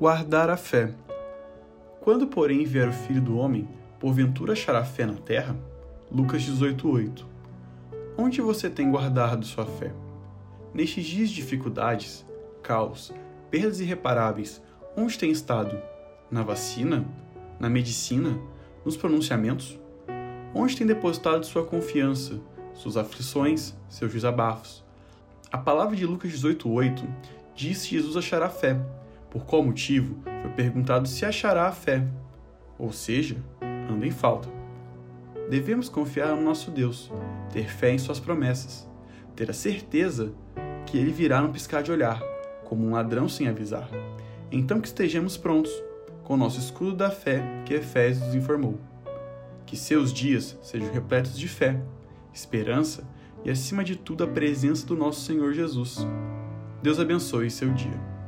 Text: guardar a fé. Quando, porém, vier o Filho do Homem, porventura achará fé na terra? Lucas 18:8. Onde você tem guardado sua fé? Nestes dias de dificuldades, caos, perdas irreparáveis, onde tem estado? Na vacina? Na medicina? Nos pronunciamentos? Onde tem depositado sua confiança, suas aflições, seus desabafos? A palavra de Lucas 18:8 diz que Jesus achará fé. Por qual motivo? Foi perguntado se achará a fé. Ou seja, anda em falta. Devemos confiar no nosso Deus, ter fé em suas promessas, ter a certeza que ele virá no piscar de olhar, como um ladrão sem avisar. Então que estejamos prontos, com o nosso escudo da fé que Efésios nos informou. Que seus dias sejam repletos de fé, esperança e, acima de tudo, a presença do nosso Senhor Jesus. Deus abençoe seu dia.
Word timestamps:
guardar 0.00 0.48
a 0.48 0.56
fé. 0.56 0.94
Quando, 2.00 2.26
porém, 2.26 2.64
vier 2.64 2.88
o 2.88 2.92
Filho 2.92 3.20
do 3.20 3.36
Homem, 3.36 3.68
porventura 3.98 4.54
achará 4.54 4.82
fé 4.82 5.04
na 5.04 5.12
terra? 5.12 5.54
Lucas 6.10 6.40
18:8. 6.40 7.26
Onde 8.16 8.40
você 8.40 8.70
tem 8.70 8.90
guardado 8.90 9.44
sua 9.44 9.66
fé? 9.66 9.92
Nestes 10.72 11.04
dias 11.04 11.28
de 11.28 11.34
dificuldades, 11.34 12.24
caos, 12.62 13.12
perdas 13.50 13.78
irreparáveis, 13.78 14.62
onde 14.96 15.18
tem 15.18 15.30
estado? 15.30 15.78
Na 16.30 16.42
vacina? 16.42 17.04
Na 17.58 17.68
medicina? 17.68 18.40
Nos 18.82 18.96
pronunciamentos? 18.96 19.78
Onde 20.54 20.78
tem 20.78 20.86
depositado 20.86 21.44
sua 21.44 21.66
confiança, 21.66 22.40
suas 22.72 22.96
aflições, 22.96 23.74
seus 23.86 24.10
desabafos? 24.10 24.82
A 25.52 25.58
palavra 25.58 25.94
de 25.94 26.06
Lucas 26.06 26.30
18:8 26.30 27.06
diz 27.54 27.82
que 27.82 27.96
Jesus 27.96 28.16
achará 28.16 28.48
fé. 28.48 28.80
Por 29.30 29.44
qual 29.44 29.62
motivo? 29.62 30.16
Foi 30.42 30.50
perguntado 30.50 31.06
se 31.06 31.24
achará 31.24 31.68
a 31.68 31.72
fé. 31.72 32.04
Ou 32.76 32.92
seja, 32.92 33.36
anda 33.88 34.06
em 34.06 34.10
falta. 34.10 34.48
Devemos 35.48 35.88
confiar 35.88 36.34
no 36.34 36.42
nosso 36.42 36.70
Deus, 36.70 37.10
ter 37.52 37.68
fé 37.68 37.92
em 37.92 37.98
suas 37.98 38.20
promessas, 38.20 38.88
ter 39.34 39.50
a 39.50 39.54
certeza 39.54 40.32
que 40.86 40.96
ele 40.98 41.12
virá 41.12 41.40
no 41.40 41.52
piscar 41.52 41.82
de 41.82 41.90
olhar, 41.90 42.20
como 42.64 42.86
um 42.86 42.92
ladrão 42.92 43.28
sem 43.28 43.48
avisar. 43.48 43.88
Então 44.50 44.80
que 44.80 44.88
estejamos 44.88 45.36
prontos, 45.36 45.72
com 46.24 46.34
o 46.34 46.36
nosso 46.36 46.60
escudo 46.60 46.94
da 46.94 47.10
fé 47.10 47.42
que 47.64 47.74
Efésios 47.74 48.26
nos 48.26 48.34
informou. 48.34 48.78
Que 49.66 49.76
seus 49.76 50.12
dias 50.12 50.58
sejam 50.62 50.92
repletos 50.92 51.38
de 51.38 51.48
fé, 51.48 51.80
esperança 52.32 53.04
e, 53.44 53.50
acima 53.50 53.82
de 53.82 53.96
tudo, 53.96 54.24
a 54.24 54.26
presença 54.26 54.86
do 54.86 54.96
nosso 54.96 55.20
Senhor 55.22 55.52
Jesus. 55.52 56.06
Deus 56.82 56.98
abençoe 56.98 57.50
seu 57.50 57.70
dia. 57.72 58.19